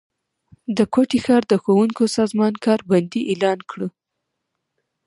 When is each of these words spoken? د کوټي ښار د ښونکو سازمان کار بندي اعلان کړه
د 0.77 0.79
کوټي 0.93 1.19
ښار 1.25 1.43
د 1.51 1.53
ښونکو 1.63 2.03
سازمان 2.17 2.53
کار 2.65 2.79
بندي 2.89 3.21
اعلان 3.31 3.59
کړه 3.71 3.87